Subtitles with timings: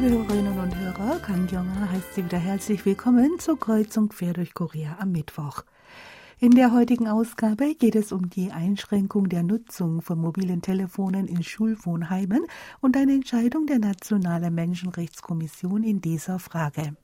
[0.00, 4.54] Liebe Hörerinnen und Hörer, Kang Kyung-ha heißt Sie wieder herzlich willkommen zur Kreuzung quer durch
[4.54, 5.62] Korea am Mittwoch.
[6.38, 11.42] In der heutigen Ausgabe geht es um die Einschränkung der Nutzung von mobilen Telefonen in
[11.42, 12.46] Schulwohnheimen
[12.80, 16.96] und eine Entscheidung der Nationalen Menschenrechtskommission in dieser Frage.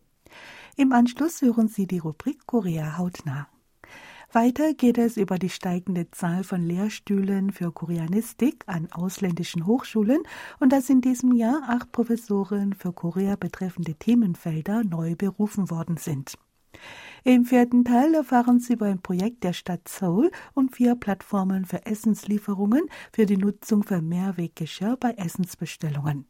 [0.77, 3.47] Im Anschluss hören Sie die Rubrik Korea hautnah.
[4.37, 10.23] Weiter geht es über die steigende Zahl von Lehrstühlen für Koreanistik an ausländischen Hochschulen
[10.61, 16.35] und dass in diesem Jahr acht Professoren für Korea betreffende Themenfelder neu berufen worden sind.
[17.25, 21.87] Im vierten Teil erfahren Sie über ein Projekt der Stadt Seoul und vier Plattformen für
[21.87, 26.27] Essenslieferungen für die Nutzung von Mehrweggeschirr bei Essensbestellungen.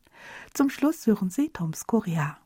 [0.55, 2.39] Zum Schluss hören Sie Toms Korea.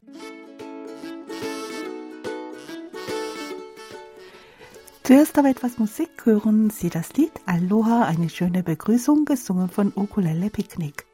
[5.11, 10.51] Zuerst aber etwas Musik hören Sie das Lied Aloha, eine schöne Begrüßung, gesungen von Ukulele
[10.51, 11.05] Picknick.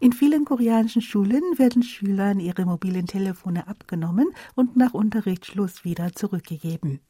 [0.00, 7.00] In vielen koreanischen Schulen werden Schülern ihre mobilen Telefone abgenommen und nach Unterrichtsschluss wieder zurückgegeben.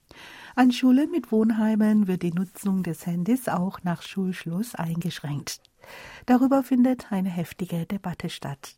[0.59, 5.61] An Schulen mit Wohnheimen wird die Nutzung des Handys auch nach Schulschluss eingeschränkt.
[6.27, 8.77] Darüber findet eine heftige Debatte statt.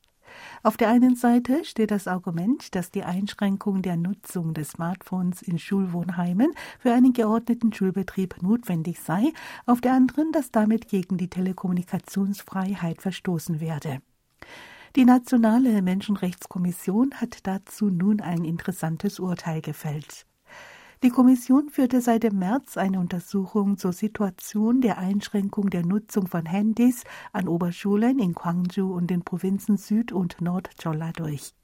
[0.63, 5.59] Auf der einen Seite steht das Argument, dass die Einschränkung der Nutzung des Smartphones in
[5.59, 9.33] Schulwohnheimen für einen geordneten Schulbetrieb notwendig sei,
[9.65, 14.03] auf der anderen, dass damit gegen die Telekommunikationsfreiheit verstoßen werde.
[14.97, 20.27] Die Nationale Menschenrechtskommission hat dazu nun ein interessantes Urteil gefällt.
[21.03, 26.45] Die Kommission führte seit dem März eine Untersuchung zur Situation der Einschränkung der Nutzung von
[26.45, 31.55] Handys an Oberschulen in Gwangju und den Provinzen Süd- und Nord-Cholla durch.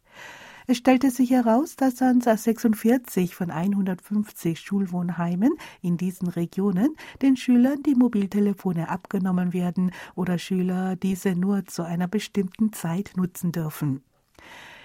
[0.67, 5.53] Es stellte sich heraus, dass an 46 von 150 Schulwohnheimen
[5.83, 12.09] in diesen Regionen den Schülern die Mobiltelefone abgenommen werden oder Schüler diese nur zu einer
[12.09, 14.03] bestimmten Zeit nutzen dürfen.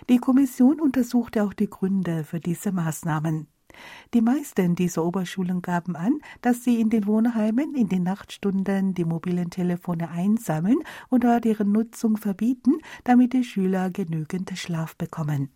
[0.09, 3.47] Die Kommission untersuchte auch die Gründe für diese Maßnahmen.
[4.13, 9.05] Die meisten dieser Oberschulen gaben an, dass sie in den Wohnheimen in den Nachtstunden die
[9.05, 12.73] mobilen Telefone einsammeln oder deren Nutzung verbieten,
[13.03, 15.49] damit die Schüler genügend Schlaf bekommen.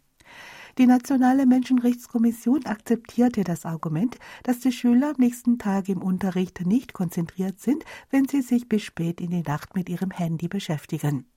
[0.78, 6.92] Die Nationale Menschenrechtskommission akzeptierte das Argument, dass die Schüler am nächsten Tag im Unterricht nicht
[6.92, 11.28] konzentriert sind, wenn sie sich bis spät in die Nacht mit ihrem Handy beschäftigen.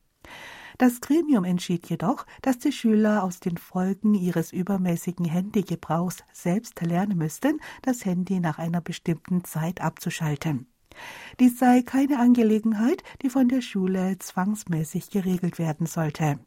[0.78, 7.18] Das Gremium entschied jedoch, dass die Schüler aus den Folgen ihres übermäßigen Handygebrauchs selbst lernen
[7.18, 10.68] müssten, das Handy nach einer bestimmten Zeit abzuschalten.
[11.40, 16.38] Dies sei keine Angelegenheit, die von der Schule zwangsmäßig geregelt werden sollte.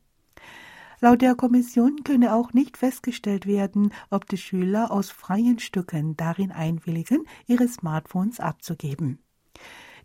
[1.02, 6.52] Laut der Kommission könne auch nicht festgestellt werden, ob die Schüler aus freien Stücken darin
[6.52, 9.20] einwilligen, ihre Smartphones abzugeben.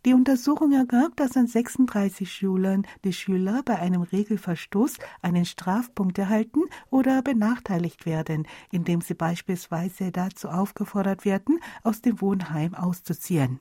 [0.06, 6.60] Die Untersuchung ergab, dass an 36 Schulen die Schüler bei einem Regelverstoß einen Strafpunkt erhalten
[6.90, 13.58] oder benachteiligt werden, indem sie beispielsweise dazu aufgefordert werden, aus dem Wohnheim auszuziehen.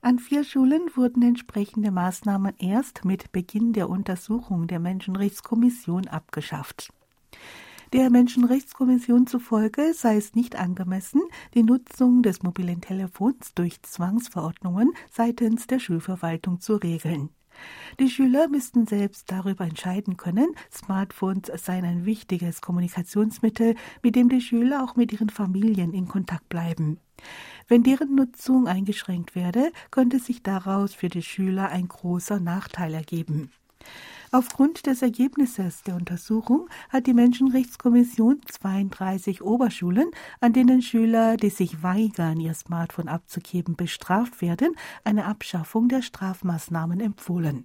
[0.00, 6.92] An vier Schulen wurden entsprechende Maßnahmen erst mit Beginn der Untersuchung der Menschenrechtskommission abgeschafft.
[7.94, 11.22] Der Menschenrechtskommission zufolge sei es nicht angemessen,
[11.54, 17.30] die Nutzung des mobilen Telefons durch Zwangsverordnungen seitens der Schulverwaltung zu regeln.
[17.98, 24.42] Die Schüler müssten selbst darüber entscheiden können, Smartphones seien ein wichtiges Kommunikationsmittel, mit dem die
[24.42, 27.00] Schüler auch mit ihren Familien in Kontakt bleiben.
[27.68, 33.50] Wenn deren Nutzung eingeschränkt werde, könnte sich daraus für die Schüler ein großer Nachteil ergeben.
[34.30, 40.10] Aufgrund des Ergebnisses der Untersuchung hat die Menschenrechtskommission 32 Oberschulen,
[40.40, 47.00] an denen Schüler, die sich weigern, ihr Smartphone abzugeben, bestraft werden, eine Abschaffung der Strafmaßnahmen
[47.00, 47.64] empfohlen.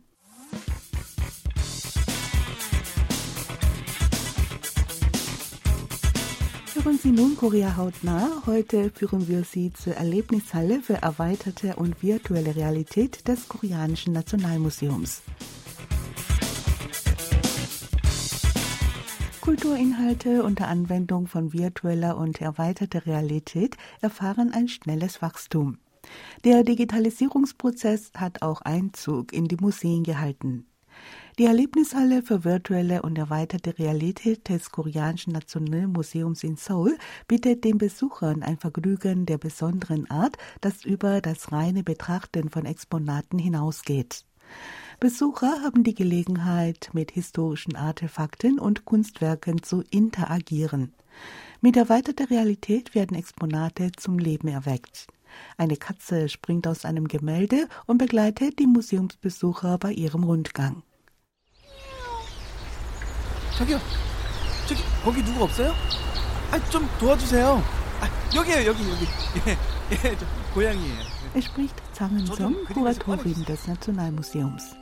[6.75, 8.43] Hören Sie nun Korea hautnah.
[8.45, 15.21] Heute führen wir Sie zur Erlebnishalle für erweiterte und virtuelle Realität des Koreanischen Nationalmuseums.
[19.43, 25.79] Kulturinhalte unter Anwendung von virtueller und erweiterter Realität erfahren ein schnelles Wachstum.
[26.45, 30.65] Der Digitalisierungsprozess hat auch Einzug in die Museen gehalten.
[31.37, 36.97] Die Erlebnishalle für virtuelle und erweiterte Realität des Koreanischen Nationalmuseums in Seoul
[37.27, 43.39] bietet den Besuchern ein Vergnügen der besonderen Art, das über das reine Betrachten von Exponaten
[43.39, 44.23] hinausgeht.
[45.00, 50.92] Besucher haben die Gelegenheit, mit historischen Artefakten und Kunstwerken zu interagieren.
[51.60, 55.06] Mit erweiterter Realität werden Exponate zum Leben erweckt.
[55.56, 60.82] Eine Katze springt aus einem Gemälde und begleitet die Museumsbesucher bei ihrem Rundgang.
[63.58, 63.80] 저기요,
[64.68, 65.74] 저기 거기 누구 없어요?
[66.52, 67.62] 아, 좀 도와주세요.
[68.00, 69.06] 아, 여기에요, 여기 여기.
[69.48, 69.58] 예,
[69.92, 71.11] 예, 저 고양이에요.
[71.35, 74.75] Er spricht Zhang Song, Kuratorin des Nationalmuseums.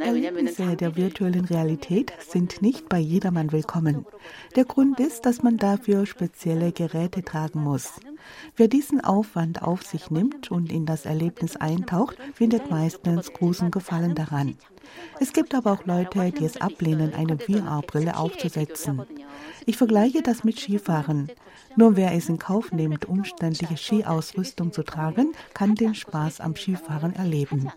[0.00, 4.06] Erlebnisse der virtuellen Realität sind nicht bei jedermann willkommen.
[4.54, 7.94] Der Grund ist, dass man dafür spezielle Geräte tragen muss.
[8.56, 14.14] Wer diesen Aufwand auf sich nimmt und in das Erlebnis eintaucht, findet meistens großen Gefallen
[14.14, 14.56] daran.
[15.20, 19.02] Es gibt aber auch Leute, die es ablehnen, eine VR-Brille aufzusetzen.
[19.64, 21.30] Ich vergleiche das mit Skifahren.
[21.76, 27.14] Nur wer es in Kauf nimmt, umständliche Skiausrüstung zu tragen, kann den Spaß am Skifahren
[27.14, 27.70] erleben.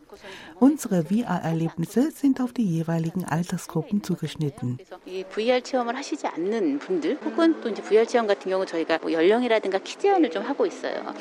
[0.60, 4.78] Unsere VR-Erlebnisse sind auf die jeweiligen Altersgruppen zugeschnitten.
[5.30, 9.78] VR 체험을 하시지 않는 분들 혹은 또 이제 VR 체험 같은 경우 저희가 뭐 연령이라든가
[9.78, 11.14] 키 제한을 좀 하고 있어요.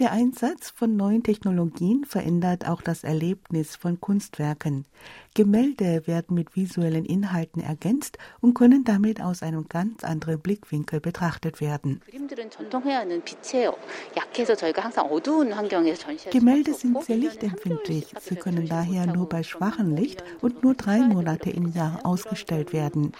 [0.00, 4.86] Der Einsatz von neuen Technologien verändert auch das Erlebnis von Kunstwerken.
[5.33, 11.61] Gemälde werden mit visuellen Inhalten ergänzt und können damit aus einem ganz anderen Blickwinkel betrachtet
[11.61, 12.01] werden.
[16.31, 18.07] Gemälde sind sehr lichtempfindlich.
[18.19, 23.13] Sie können daher nur bei schwachem Licht und nur drei Monate im Jahr ausgestellt werden.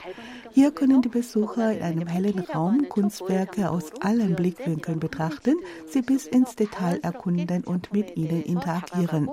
[0.51, 5.55] Hier können die Besucher in einem hellen Raum Kunstwerke aus allen Blickwinkeln betrachten,
[5.88, 9.29] sie bis ins Detail erkunden und mit ihnen interagieren.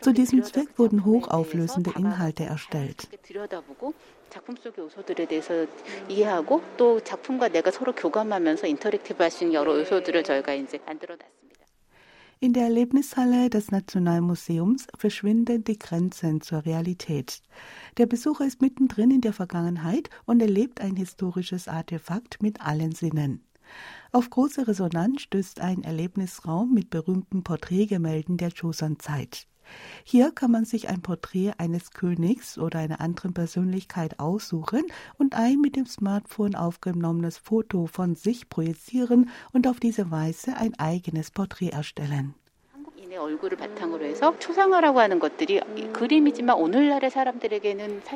[0.00, 3.08] Zu diesem Zweck wurden hochauflösende Inhalte Inhalte erstellt.
[12.40, 17.42] In der Erlebnishalle des Nationalmuseums verschwinden die Grenzen zur Realität.
[17.98, 23.44] Der Besucher ist mittendrin in der Vergangenheit und erlebt ein historisches Artefakt mit allen Sinnen.
[24.12, 29.46] Auf große Resonanz stößt ein Erlebnisraum mit berühmten Porträtgemälden der Joseon-Zeit.
[30.04, 34.82] Hier kann man sich ein Porträt eines Königs oder einer anderen Persönlichkeit aussuchen
[35.18, 40.78] und ein mit dem Smartphone aufgenommenes Foto von sich projizieren und auf diese Weise ein
[40.78, 42.34] eigenes Porträt erstellen.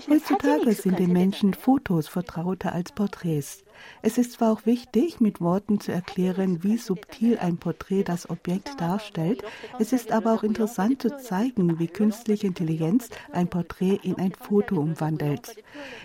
[0.09, 3.65] Heutzutage sind den Menschen Fotos vertrauter als Porträts.
[4.06, 8.80] Es ist zwar auch wichtig, mit Worten zu erklären, wie subtil ein Porträt das Objekt
[8.80, 9.44] darstellt,
[9.80, 14.76] es ist aber auch interessant zu zeigen, wie künstliche Intelligenz ein Porträt in ein Foto
[14.76, 15.56] umwandelt.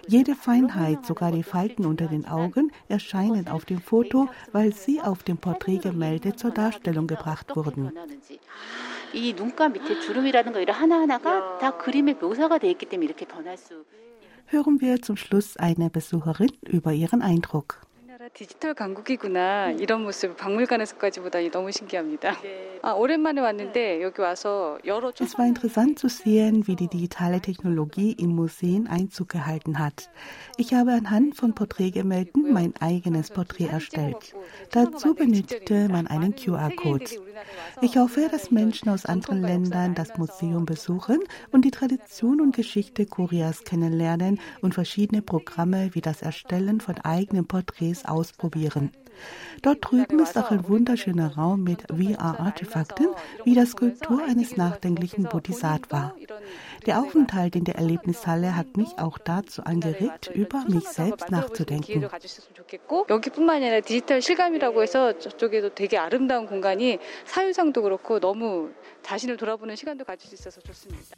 [0.06, 5.24] Jede Feinheit, sogar die Falten unter den Augen, erscheinen auf dem Foto, weil sie auf
[5.24, 7.92] dem Porträtgemälde zur Darstellung gebracht wurden.
[9.14, 13.56] 이 눈가 밑에 주름이라는 거 이런 하나하나가 다 그림의 묘사가 돼 있기 때문에 이렇게 변할
[13.56, 13.84] 수
[14.46, 17.88] Hören wir zum Schluss eine Besucherin über ihren Eindruck.
[18.34, 22.36] 디지털 강국이구나 이런 모습 박물관에서까지 보다니 너무 신기합니다.
[22.82, 28.12] 아, 오랜만에 왔는데 여기 와서 여러 Es war interessant zu sehen, wie die digitale Technologie
[28.12, 30.10] in Museen Einzug gehalten hat.
[30.58, 34.34] Ich habe anhand von Porträtgemälden mein eigenes Porträt erstellt.
[34.72, 37.06] Dazu benötigte man einen QR-Code.
[37.81, 41.19] Ich hoffe, dass Menschen aus anderen Ländern das Museum besuchen
[41.51, 47.47] und die Tradition und Geschichte Koreas kennenlernen und verschiedene Programme wie das Erstellen von eigenen
[47.47, 48.91] Porträts ausprobieren.
[49.62, 53.08] Dort drüben ist auch ein wunderschöner Raum mit VR-Artefakten,
[53.44, 56.14] wie das Skulptur eines nachdenklichen Bodhisattva.
[56.86, 62.08] Der Aufenthalt in der Erlebnishalle hat mich auch dazu angeregt, über mich selbst nachzudenken.
[63.08, 68.70] 여기뿐만 아니라 디지털 실감이라고 해서 저쪽에도 되게 아름다운 공간이 사유상도 그렇고 너무
[69.02, 71.16] 자신을 돌아보는 시간도 가질 수 있어서 좋습니다.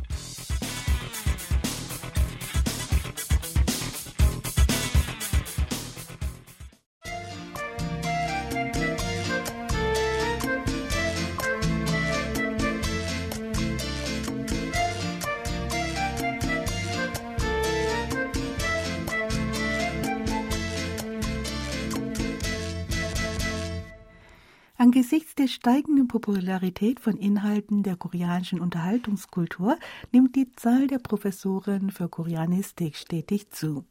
[24.78, 29.78] Angesichts der steigenden Popularität von Inhalten der koreanischen Unterhaltungskultur
[30.12, 33.86] nimmt die Zahl der Professoren für Koreanistik stetig zu.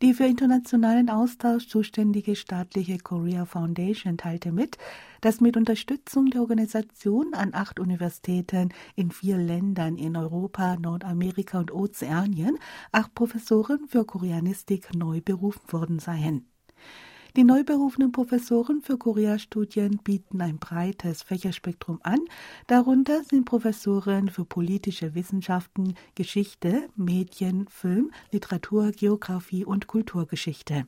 [0.00, 4.78] Die für internationalen Austausch zuständige staatliche Korea Foundation teilte mit,
[5.20, 11.74] dass mit Unterstützung der Organisation an acht Universitäten in vier Ländern in Europa, Nordamerika und
[11.74, 12.56] Ozeanien
[12.92, 16.49] acht Professoren für Koreanistik neu berufen worden seien.
[17.36, 22.18] Die neu berufenen Professoren für Koreastudien bieten ein breites Fächerspektrum an.
[22.66, 30.86] Darunter sind Professoren für politische Wissenschaften, Geschichte, Medien, Film, Literatur, Geographie und Kulturgeschichte.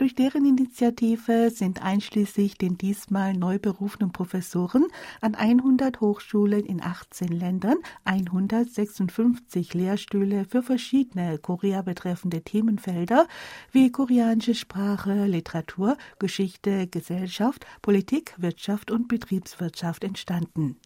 [0.01, 4.87] Durch deren Initiative sind einschließlich den diesmal neu berufenen Professoren
[5.21, 13.27] an 100 Hochschulen in 18 Ländern 156 Lehrstühle für verschiedene Korea betreffende Themenfelder
[13.71, 20.77] wie koreanische Sprache, Literatur, Geschichte, Gesellschaft, Politik, Wirtschaft und Betriebswirtschaft entstanden.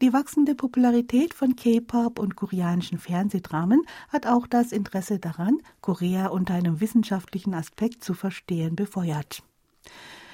[0.00, 6.54] Die wachsende Popularität von K-Pop und koreanischen Fernsehdramen hat auch das Interesse daran, Korea unter
[6.54, 9.42] einem wissenschaftlichen Aspekt zu verstehen, befeuert.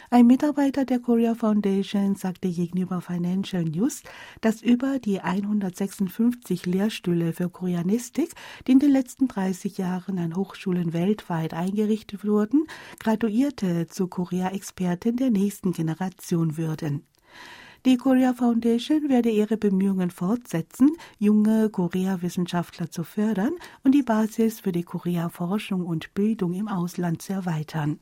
[0.08, 4.04] Ein Mitarbeiter der Korea Foundation sagte gegenüber Financial News,
[4.40, 8.34] dass über die 156 Lehrstühle für Koreanistik,
[8.68, 12.68] die in den letzten 30 Jahren an Hochschulen weltweit eingerichtet wurden,
[13.00, 17.02] Graduierte zu Korea-Experten der nächsten Generation würden.
[17.86, 20.90] Die Korea Foundation werde ihre Bemühungen fortsetzen,
[21.20, 23.52] junge Korea-Wissenschaftler zu fördern
[23.84, 28.00] und die Basis für die Korea-Forschung und Bildung im Ausland zu erweitern.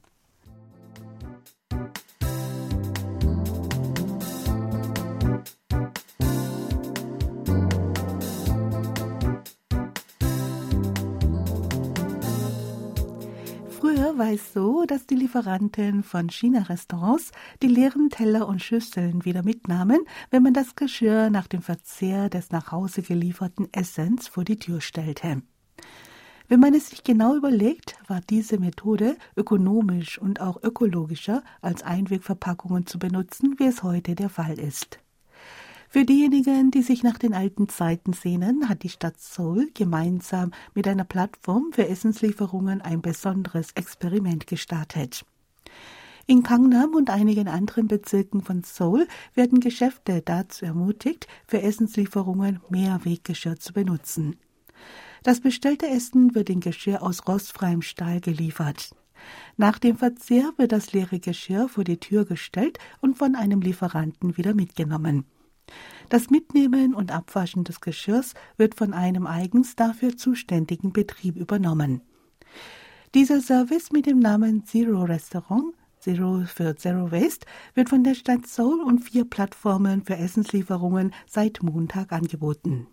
[14.17, 20.05] War es so, dass die Lieferanten von China-Restaurants die leeren Teller und Schüsseln wieder mitnahmen,
[20.31, 24.81] wenn man das Geschirr nach dem Verzehr des nach Hause gelieferten Essens vor die Tür
[24.81, 25.43] stellte.
[26.47, 32.87] Wenn man es sich genau überlegt, war diese Methode ökonomisch und auch ökologischer als Einwegverpackungen
[32.87, 35.01] zu benutzen, wie es heute der Fall ist.
[35.95, 40.89] Für diejenigen, die sich nach den alten Zeiten sehnen, hat die Stadt Seoul gemeinsam mit
[40.89, 45.25] einer Plattform für Essenslieferungen ein besonderes Experiment gestartet.
[46.27, 53.61] In Gangnam und einigen anderen Bezirken von Seoul werden Geschäfte dazu ermutigt, für Essenslieferungen Mehrweggeschirr
[53.61, 54.35] zu benutzen.
[55.23, 58.97] Das bestellte Essen wird in Geschirr aus rostfreiem Stahl geliefert.
[59.57, 64.37] Nach dem Verzehr wird das leere Geschirr vor die Tür gestellt und von einem Lieferanten
[64.37, 65.25] wieder mitgenommen.
[66.09, 72.03] Das Mitnehmen und Abwaschen des Geschirrs wird von einem eigens dafür zuständigen Betrieb übernommen.
[73.15, 78.47] Dieser Service mit dem Namen Zero Restaurant Zero für Zero Waste wird von der Stadt
[78.47, 82.89] Seoul und vier Plattformen für Essenslieferungen seit Montag angeboten.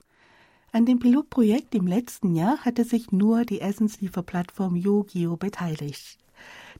[0.71, 6.19] An dem Pilotprojekt im letzten Jahr hatte sich nur die Essenslieferplattform Yogio beteiligt.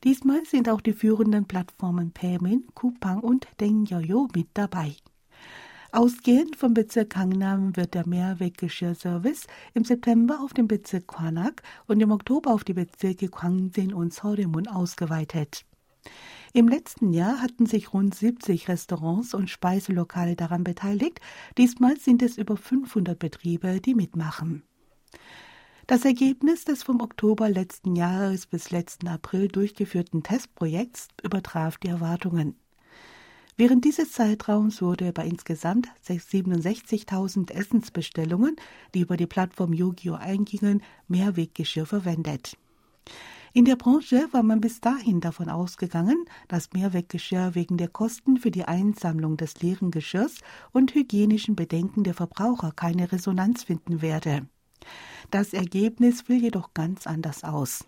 [0.05, 4.95] Diesmal sind auch die führenden Plattformen Paymin, Kupang und Dengyoyo mit dabei.
[5.93, 12.11] Ausgehend vom Bezirk Gangnam wird der Mehrweggeschirrservice im September auf den Bezirk Kwanak und im
[12.11, 15.65] Oktober auf die Bezirke Gwangsin und Seoremun ausgeweitet.
[16.53, 21.19] Im letzten Jahr hatten sich rund 70 Restaurants und Speiselokale daran beteiligt.
[21.57, 24.63] Diesmal sind es über 500 Betriebe, die mitmachen.
[25.87, 32.55] Das Ergebnis des vom Oktober letzten Jahres bis letzten April durchgeführten Testprojekts übertraf die Erwartungen.
[33.61, 38.55] Während dieses Zeitraums wurde bei insgesamt 67.000 Essensbestellungen,
[38.95, 42.57] die über die Plattform Yogio eingingen, Mehrweggeschirr verwendet.
[43.53, 48.49] In der Branche war man bis dahin davon ausgegangen, dass Mehrweggeschirr wegen der Kosten für
[48.49, 50.37] die Einsammlung des leeren Geschirrs
[50.71, 54.47] und hygienischen Bedenken der Verbraucher keine Resonanz finden werde.
[55.29, 57.85] Das Ergebnis fiel jedoch ganz anders aus.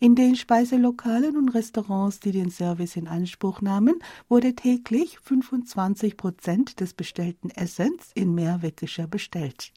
[0.00, 6.80] In den Speiselokalen und Restaurants, die den Service in Anspruch nahmen, wurde täglich 25 Prozent
[6.80, 9.72] des bestellten Essens in Mehrweggeschirr bestellt.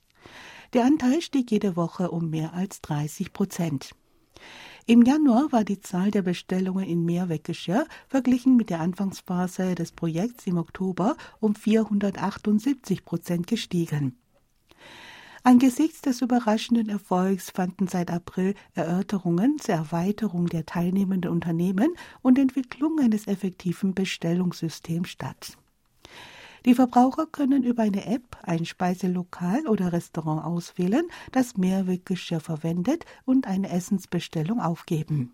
[0.74, 3.92] Der Anteil stieg jede Woche um mehr als 30 Prozent.
[4.86, 10.48] Im Januar war die Zahl der Bestellungen in Mehrweggeschirr verglichen mit der Anfangsphase des Projekts
[10.48, 14.18] im Oktober um 478 Prozent gestiegen.
[15.48, 23.00] Angesichts des überraschenden Erfolgs fanden seit April Erörterungen zur Erweiterung der teilnehmenden Unternehmen und Entwicklung
[23.00, 25.58] eines effektiven Bestellungssystems statt.
[26.66, 33.48] Die Verbraucher können über eine App ein Speiselokal oder Restaurant auswählen, das Mehrweggeschirr verwendet und
[33.48, 35.32] eine Essensbestellung aufgeben.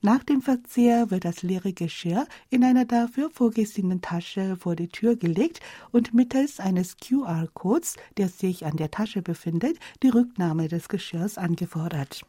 [0.00, 5.16] Nach dem Verzehr wird das leere Geschirr in einer dafür vorgesehenen Tasche vor die Tür
[5.16, 5.60] gelegt
[5.90, 12.22] und mittels eines QR-Codes, der sich an der Tasche befindet, die Rücknahme des Geschirrs angefordert.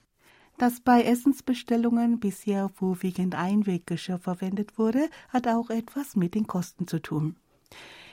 [0.58, 7.00] Dass bei Essensbestellungen bisher vorwiegend Einweggeschirr verwendet wurde, hat auch etwas mit den Kosten zu
[7.00, 7.36] tun.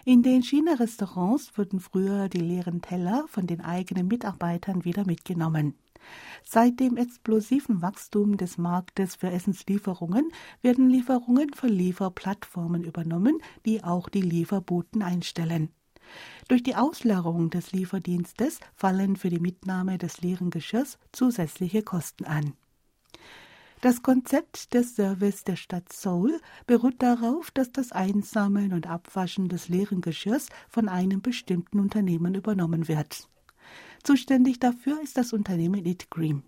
[0.05, 5.75] In den China-Restaurants wurden früher die leeren Teller von den eigenen Mitarbeitern wieder mitgenommen.
[6.45, 10.31] Seit dem explosiven Wachstum des Marktes für Essenslieferungen
[10.63, 15.71] werden Lieferungen von Lieferplattformen übernommen, die auch die Lieferboten einstellen.
[16.49, 22.55] Durch die Ausleerung des Lieferdienstes fallen für die Mitnahme des leeren Geschirrs zusätzliche Kosten an.
[23.83, 29.69] Das Konzept des Service der Stadt Seoul beruht darauf, dass das Einsammeln und Abwaschen des
[29.69, 33.29] leeren Geschirrs von einem bestimmten Unternehmen übernommen wird.
[34.03, 36.43] Zuständig dafür ist das Unternehmen It Green.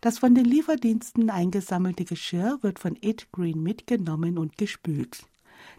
[0.00, 5.24] Das von den Lieferdiensten eingesammelte Geschirr wird von It Green mitgenommen und gespült.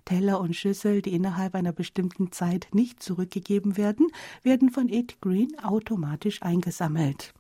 [0.06, 4.08] Teller und Schüssel, die innerhalb einer bestimmten Zeit nicht zurückgegeben werden,
[4.44, 7.34] werden von It Green automatisch eingesammelt.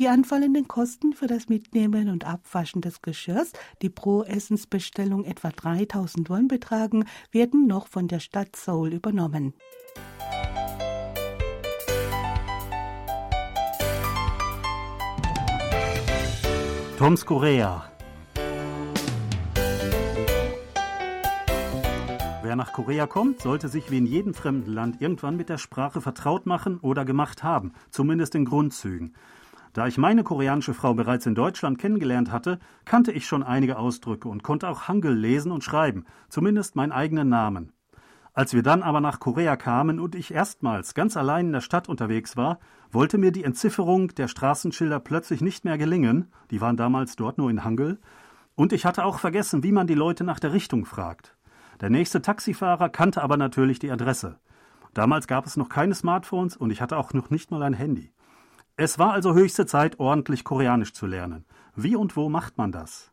[0.00, 6.28] Die anfallenden Kosten für das Mitnehmen und Abwaschen des Geschirrs, die pro Essensbestellung etwa 3000
[6.30, 9.54] Won betragen, werden noch von der Stadt Seoul übernommen.
[16.96, 17.90] Toms Korea.
[22.44, 26.00] Wer nach Korea kommt, sollte sich wie in jedem fremden Land irgendwann mit der Sprache
[26.00, 29.16] vertraut machen oder gemacht haben, zumindest in Grundzügen.
[29.72, 34.28] Da ich meine koreanische Frau bereits in Deutschland kennengelernt hatte, kannte ich schon einige Ausdrücke
[34.28, 37.72] und konnte auch Hangul lesen und schreiben, zumindest meinen eigenen Namen.
[38.34, 41.88] Als wir dann aber nach Korea kamen und ich erstmals ganz allein in der Stadt
[41.88, 42.58] unterwegs war,
[42.90, 47.48] wollte mir die Entzifferung der Straßenschilder plötzlich nicht mehr gelingen, die waren damals dort nur
[47.48, 48.00] in Hangul,
[48.56, 51.36] und ich hatte auch vergessen, wie man die Leute nach der Richtung fragt.
[51.80, 54.38] Der nächste Taxifahrer kannte aber natürlich die Adresse.
[54.94, 58.12] Damals gab es noch keine Smartphones und ich hatte auch noch nicht mal ein Handy.
[58.76, 61.44] Es war also höchste Zeit, ordentlich Koreanisch zu lernen.
[61.76, 63.12] Wie und wo macht man das?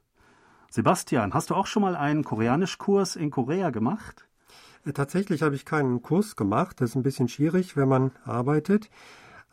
[0.70, 4.28] Sebastian, hast du auch schon mal einen Koreanischkurs in Korea gemacht?
[4.86, 6.82] Äh, tatsächlich habe ich keinen Kurs gemacht.
[6.82, 8.90] Das ist ein bisschen schwierig, wenn man arbeitet.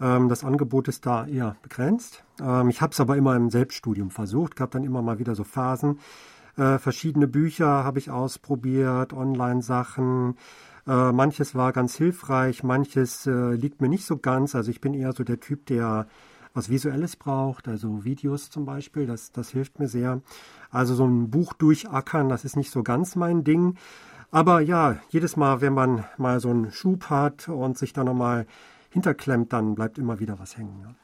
[0.00, 2.24] Ähm, das Angebot ist da eher begrenzt.
[2.40, 5.44] Ähm, ich habe es aber immer im Selbststudium versucht, gab dann immer mal wieder so
[5.44, 5.98] Phasen.
[6.56, 10.36] Äh, verschiedene Bücher habe ich ausprobiert, Online-Sachen,
[10.86, 14.54] äh, manches war ganz hilfreich, manches liegt mir nicht so ganz.
[14.54, 16.08] Also ich bin eher so der Typ, der
[16.54, 20.22] was Visuelles braucht, also Videos zum Beispiel, das, das hilft mir sehr.
[20.70, 23.76] Also so ein Buch durchackern, das ist nicht so ganz mein Ding.
[24.30, 28.46] Aber ja, jedes Mal, wenn man mal so einen Schub hat und sich da nochmal
[28.90, 30.80] hinterklemmt, dann bleibt immer wieder was hängen.
[30.82, 30.94] Ja.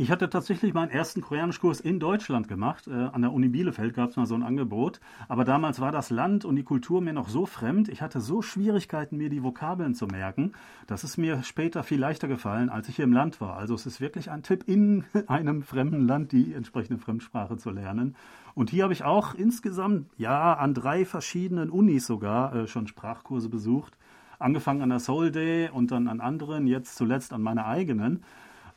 [0.00, 2.88] Ich hatte tatsächlich meinen ersten Koreanischkurs in Deutschland gemacht.
[2.88, 4.98] Äh, an der Uni Bielefeld gab es mal so ein Angebot.
[5.28, 7.90] Aber damals war das Land und die Kultur mir noch so fremd.
[7.90, 10.52] Ich hatte so Schwierigkeiten, mir die Vokabeln zu merken.
[10.86, 13.58] Das ist mir später viel leichter gefallen, als ich hier im Land war.
[13.58, 18.16] Also es ist wirklich ein Tipp, in einem fremden Land die entsprechende Fremdsprache zu lernen.
[18.54, 23.50] Und hier habe ich auch insgesamt, ja, an drei verschiedenen Unis sogar äh, schon Sprachkurse
[23.50, 23.98] besucht.
[24.38, 28.22] Angefangen an der Soul Day und dann an anderen, jetzt zuletzt an meiner eigenen.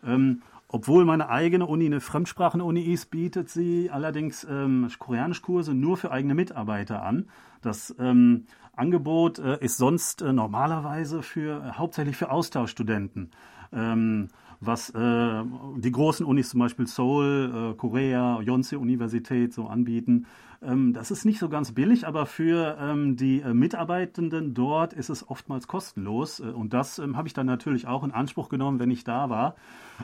[0.05, 0.41] Ähm,
[0.73, 6.33] obwohl meine eigene Uni eine Fremdsprachen-Uni ist, bietet sie allerdings ähm, Koreanischkurse nur für eigene
[6.33, 7.27] Mitarbeiter an.
[7.61, 13.29] Das ähm, Angebot äh, ist sonst äh, normalerweise für äh, hauptsächlich für Austauschstudenten.
[13.71, 14.29] ähm,
[14.65, 15.43] was äh,
[15.77, 20.25] die großen Unis zum Beispiel Seoul, äh, Korea, Yonsei Universität so anbieten.
[20.65, 25.09] Ähm, das ist nicht so ganz billig, aber für ähm, die äh, Mitarbeitenden dort ist
[25.09, 26.39] es oftmals kostenlos.
[26.39, 29.29] Äh, und das ähm, habe ich dann natürlich auch in Anspruch genommen, wenn ich da
[29.29, 29.55] war.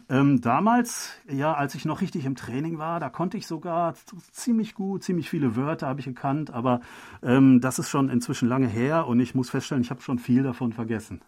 [0.09, 3.93] Ähm, damals, ja, als ich noch richtig im Training war, da konnte ich sogar
[4.31, 6.81] ziemlich gut, ziemlich viele Wörter habe ich gekannt, aber
[7.23, 10.43] ähm, das ist schon inzwischen lange her und ich muss feststellen, ich habe schon viel
[10.43, 11.21] davon vergessen.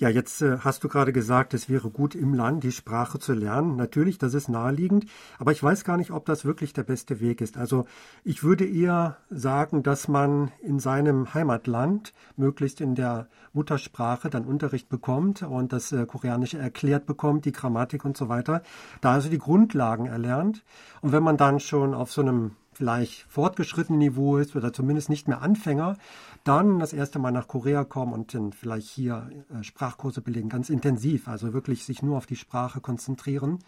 [0.00, 3.32] Ja, jetzt äh, hast du gerade gesagt, es wäre gut im Land die Sprache zu
[3.32, 3.74] lernen.
[3.74, 5.06] Natürlich, das ist naheliegend,
[5.40, 7.56] aber ich weiß gar nicht, ob das wirklich der beste Weg ist.
[7.56, 7.84] Also
[8.22, 14.88] ich würde eher sagen, dass man in seinem Heimatland möglichst in der Muttersprache dann Unterricht
[14.88, 18.62] bekommt und das äh, Koreanische erklärt bekommt, die Grammatik und so weiter.
[19.00, 20.64] Da also die Grundlagen erlernt.
[21.00, 25.26] Und wenn man dann schon auf so einem vielleicht fortgeschrittenen Niveau ist oder zumindest nicht
[25.26, 25.96] mehr Anfänger,
[26.44, 30.70] dann das erste Mal nach Korea kommen und dann vielleicht hier äh, Sprachkurse belegen, ganz
[30.70, 33.58] intensiv, also wirklich sich nur auf die Sprache konzentrieren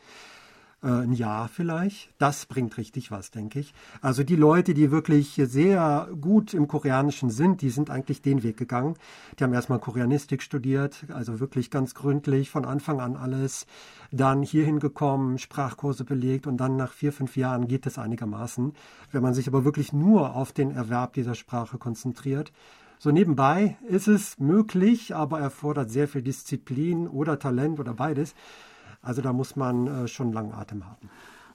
[0.82, 2.10] ein Jahr vielleicht.
[2.18, 3.74] Das bringt richtig was, denke ich.
[4.00, 8.56] Also die Leute, die wirklich sehr gut im Koreanischen sind, die sind eigentlich den Weg
[8.56, 8.94] gegangen.
[9.38, 13.66] Die haben erstmal Koreanistik studiert, also wirklich ganz gründlich, von Anfang an alles.
[14.10, 18.72] Dann hierhin gekommen, Sprachkurse belegt und dann nach vier, fünf Jahren geht es einigermaßen.
[19.12, 22.52] Wenn man sich aber wirklich nur auf den Erwerb dieser Sprache konzentriert,
[23.02, 28.34] so nebenbei ist es möglich, aber erfordert sehr viel Disziplin oder Talent oder beides.
[29.02, 31.08] Also da muss man äh, schon langen Atem haben.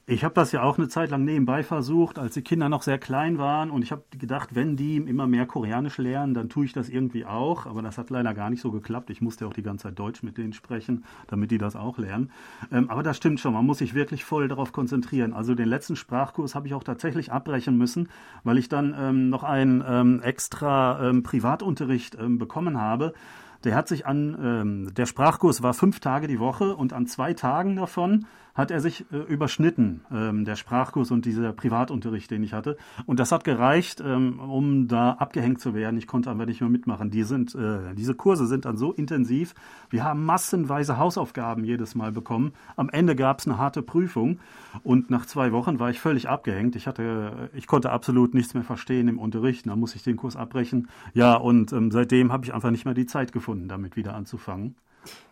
[0.07, 2.99] Ich habe das ja auch eine Zeit lang nebenbei versucht, als die Kinder noch sehr
[2.99, 3.71] klein waren.
[3.71, 7.25] Und ich habe gedacht, wenn die immer mehr Koreanisch lernen, dann tue ich das irgendwie
[7.25, 7.65] auch.
[7.65, 9.09] Aber das hat leider gar nicht so geklappt.
[9.09, 12.29] Ich musste auch die ganze Zeit Deutsch mit denen sprechen, damit die das auch lernen.
[12.71, 15.33] Ähm, aber das stimmt schon, man muss sich wirklich voll darauf konzentrieren.
[15.33, 18.09] Also den letzten Sprachkurs habe ich auch tatsächlich abbrechen müssen,
[18.43, 23.15] weil ich dann ähm, noch einen ähm, extra ähm, Privatunterricht ähm, bekommen habe
[23.65, 27.33] der hat sich an, ähm, der Sprachkurs war fünf Tage die Woche und an zwei
[27.33, 32.53] Tagen davon hat er sich äh, überschnitten, ähm, der Sprachkurs und dieser Privatunterricht, den ich
[32.53, 32.77] hatte.
[33.05, 35.97] Und das hat gereicht, ähm, um da abgehängt zu werden.
[35.97, 37.11] Ich konnte aber nicht mehr mitmachen.
[37.11, 39.53] Die sind, äh, diese Kurse sind dann so intensiv.
[39.89, 42.53] Wir haben massenweise Hausaufgaben jedes Mal bekommen.
[42.77, 44.39] Am Ende gab es eine harte Prüfung
[44.83, 46.77] und nach zwei Wochen war ich völlig abgehängt.
[46.77, 49.67] Ich hatte, ich konnte absolut nichts mehr verstehen im Unterricht.
[49.67, 50.87] Da muss ich den Kurs abbrechen.
[51.13, 54.75] Ja, und ähm, seitdem habe ich einfach nicht mehr die Zeit gefunden, damit wieder anzufangen.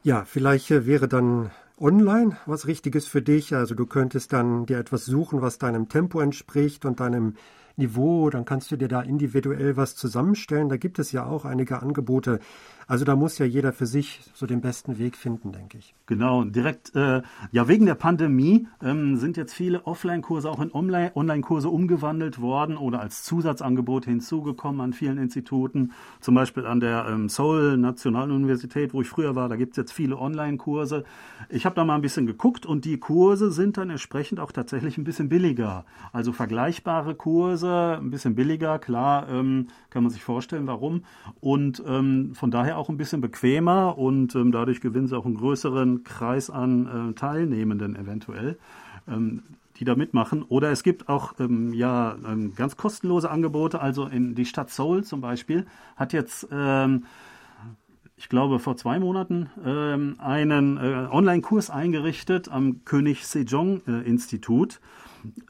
[0.04, 3.56] Ja, vielleicht äh, wäre dann online was Richtiges für dich.
[3.56, 7.36] Also du könntest dann dir etwas suchen, was deinem Tempo entspricht und deinem
[7.76, 8.30] Niveau.
[8.30, 10.70] Dann kannst du dir da individuell was zusammenstellen.
[10.70, 12.40] Da gibt es ja auch einige Angebote.
[12.88, 15.96] Also da muss ja jeder für sich so den besten Weg finden, denke ich.
[16.06, 21.70] Genau, direkt, äh, ja, wegen der Pandemie ähm, sind jetzt viele Offline-Kurse auch in Online-Kurse
[21.70, 25.92] umgewandelt worden oder als Zusatzangebot hinzugekommen an vielen Instituten.
[26.20, 29.94] Zum Beispiel an der ähm, Seoul Nationaluniversität, wo ich früher war, da gibt es jetzt
[29.94, 31.04] viele Online-Kurse.
[31.50, 34.98] Ich habe da mal ein bisschen geguckt und die Kurse sind dann entsprechend auch tatsächlich
[34.98, 35.86] ein bisschen billiger.
[36.12, 41.04] Also vergleichbare Kurse, ein bisschen billiger, klar, ähm, kann man sich vorstellen, warum.
[41.40, 45.38] Und ähm, von daher auch ein bisschen bequemer und ähm, dadurch gewinnen sie auch einen
[45.38, 48.58] größeren Kreis an äh, Teilnehmenden eventuell.
[49.08, 49.44] Ähm,
[49.78, 50.44] die da mitmachen.
[50.44, 53.82] Oder es gibt auch ähm, ja ähm, ganz kostenlose Angebote.
[53.82, 57.06] Also in die Stadt Seoul zum Beispiel hat jetzt ähm,
[58.16, 64.80] ich glaube, vor zwei Monaten ähm, einen äh, Online-Kurs eingerichtet am König Sejong-Institut.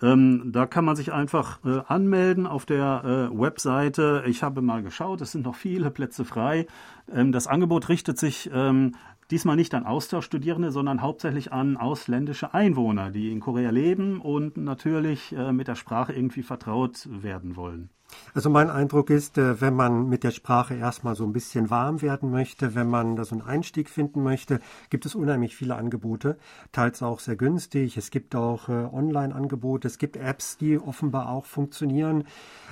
[0.02, 4.24] Ähm, da kann man sich einfach äh, anmelden auf der äh, Webseite.
[4.28, 6.68] Ich habe mal geschaut, es sind noch viele Plätze frei.
[7.12, 8.96] Ähm, das Angebot richtet sich ähm,
[9.32, 15.34] diesmal nicht an Austauschstudierende, sondern hauptsächlich an ausländische Einwohner, die in Korea leben und natürlich
[15.36, 17.90] äh, mit der Sprache irgendwie vertraut werden wollen.
[18.34, 22.02] Also mein Eindruck ist, äh, wenn man mit der Sprache erstmal so ein bisschen warm
[22.02, 26.38] werden möchte, wenn man da so einen Einstieg finden möchte, gibt es unheimlich viele Angebote,
[26.72, 27.96] teils auch sehr günstig.
[27.96, 32.24] Es gibt auch äh, Online-Angebote, es gibt Apps, die offenbar auch funktionieren.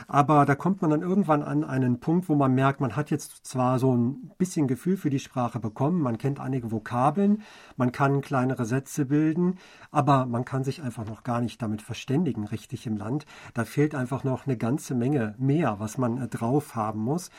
[0.08, 3.45] Aber da kommt man dann irgendwann an einen Punkt, wo man merkt, man hat jetzt
[3.45, 7.43] zwar so ein bisschen Gefühl für die Sprache bekommen, man kennt einige Vokabeln,
[7.77, 9.58] man kann kleinere Sätze bilden,
[9.91, 13.25] aber man kann sich einfach noch gar nicht damit verständigen, richtig im Land.
[13.54, 17.30] Da fehlt einfach noch eine ganze Menge mehr, was man äh, drauf haben muss.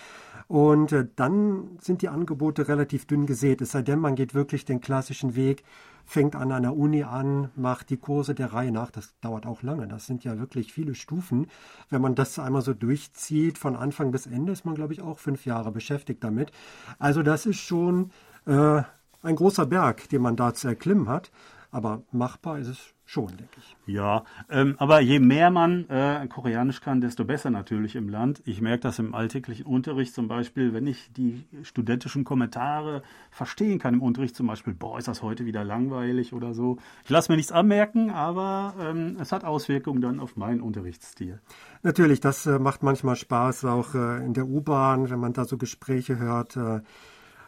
[0.49, 4.65] Und äh, dann sind die Angebote relativ dünn gesät, es sei denn, man geht wirklich
[4.65, 5.65] den klassischen Weg,
[6.05, 8.91] fängt an einer Uni an, macht die Kurse der Reihe nach.
[8.91, 9.87] Das dauert auch lange.
[9.87, 11.47] Das sind ja wirklich viele Stufen.
[11.91, 15.19] Wenn man das einmal so durchzieht, von Anfang bis Ende, ist man, glaube ich, auch
[15.19, 16.51] fünf Jahre beschäftigt damit.
[16.99, 18.11] Also das ist schon
[18.47, 18.83] äh,
[19.23, 21.31] ein großer Berg, den man da zu erklimmen hat.
[21.73, 23.77] Aber machbar ist es schon, denke ich.
[23.87, 28.43] Ja, ähm, aber je mehr man äh, Koreanisch kann, desto besser natürlich im Land.
[28.45, 33.95] Ich merke das im alltäglichen Unterricht zum Beispiel, wenn ich die studentischen Kommentare verstehen kann
[33.95, 36.77] im Unterricht, zum Beispiel, boah, ist das heute wieder langweilig oder so.
[37.05, 41.41] Ich lasse mir nichts anmerken, aber ähm, es hat Auswirkungen dann auf meinen Unterrichtsstil.
[41.83, 45.57] Natürlich, das äh, macht manchmal Spaß, auch äh, in der U-Bahn, wenn man da so
[45.57, 46.59] Gespräche hört.
[46.59, 46.81] Äh,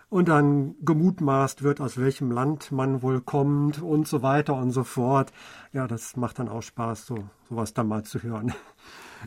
[0.08, 4.84] und dann gemutmaßt wird, aus welchem Land man wohl kommt und so weiter und so
[4.84, 5.32] fort.
[5.72, 8.52] Ja, das macht dann auch Spaß, so sowas dann mal zu hören.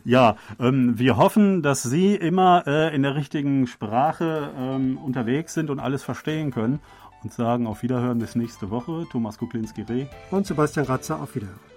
[0.04, 5.70] Ja, ähm, wir hoffen, dass Sie immer äh, in der richtigen Sprache ähm, unterwegs sind
[5.70, 6.78] und alles verstehen können
[7.24, 9.06] und sagen auf Wiederhören bis nächste Woche.
[9.10, 11.67] Thomas Kuklinski-Reh und Sebastian Ratzer auf Wiederhören.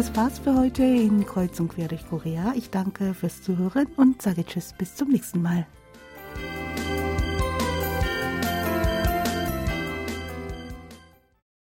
[0.00, 2.54] Das war's für heute in Kreuz und Quer durch Korea.
[2.56, 5.66] Ich danke fürs Zuhören und sage Tschüss bis zum nächsten Mal.